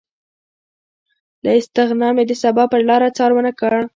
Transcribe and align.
له 1.43 1.51
استغنا 1.59 2.09
مې 2.15 2.23
د 2.27 2.31
سبا 2.43 2.63
پرلاره 2.71 3.09
څار 3.17 3.31
ونه 3.33 3.51
کړ 3.59 3.75